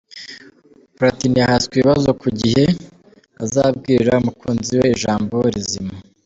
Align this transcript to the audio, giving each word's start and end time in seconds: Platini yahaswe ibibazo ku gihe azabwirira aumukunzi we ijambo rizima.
Platini 0.95 1.37
yahaswe 1.41 1.71
ibibazo 1.75 2.09
ku 2.21 2.27
gihe 2.39 2.65
azabwirira 3.43 4.11
aumukunzi 4.15 4.73
we 4.79 4.87
ijambo 4.95 5.35
rizima. 5.55 5.93